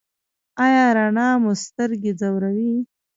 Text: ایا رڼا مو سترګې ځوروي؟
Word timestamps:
ایا 0.65 0.85
رڼا 0.97 1.29
مو 1.41 1.51
سترګې 1.65 2.11
ځوروي؟ 2.19 2.73